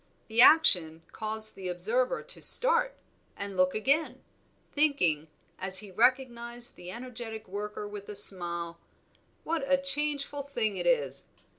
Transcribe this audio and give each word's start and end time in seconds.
The 0.29 0.41
action 0.41 1.03
caused 1.11 1.53
the 1.55 1.67
observer 1.67 2.23
to 2.23 2.41
start 2.41 2.95
and 3.37 3.55
look 3.55 3.75
again, 3.75 4.23
thinking, 4.73 5.27
as 5.59 5.77
he 5.77 5.91
recognized 5.91 6.75
the 6.75 6.89
energetic 6.89 7.47
worker 7.47 7.87
with 7.87 8.09
a 8.09 8.15
smile, 8.15 8.79
"What 9.43 9.63
a 9.71 9.77
changeful 9.79 10.41
thing 10.41 10.75
it 10.77 10.87
is! 10.87 11.25